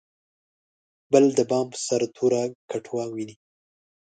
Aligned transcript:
بل 1.11 1.23
د 1.37 1.39
بام 1.49 1.65
په 1.73 1.77
سر 1.85 2.01
توره 2.15 2.43
کټوه 2.69 3.05
ویني. 3.13 3.35